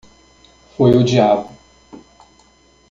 Foi 0.75 0.95
o 0.97 1.03
diabo! 1.03 1.51